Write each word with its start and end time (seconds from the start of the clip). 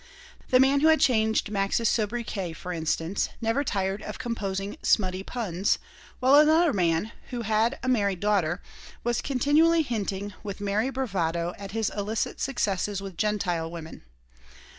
The 0.49 0.59
man 0.59 0.79
who 0.79 0.87
had 0.87 0.99
changed 0.99 1.51
Max's 1.51 1.87
sobriquet, 1.87 2.53
for 2.53 2.73
instance, 2.73 3.29
never 3.39 3.63
tired 3.63 4.01
of 4.01 4.17
composing 4.17 4.77
smutty 4.81 5.21
puns, 5.21 5.77
while 6.19 6.33
another 6.33 6.73
man, 6.73 7.11
who 7.29 7.43
had 7.43 7.77
a 7.83 7.87
married 7.87 8.19
daughter, 8.19 8.63
was 9.03 9.21
continually 9.21 9.83
hinting, 9.83 10.33
with 10.41 10.59
merry 10.59 10.89
bravado, 10.89 11.53
at 11.59 11.73
his 11.73 11.91
illicit 11.95 12.39
successes 12.41 12.99
with 12.99 13.15
Gentile 13.15 13.69
women. 13.69 14.01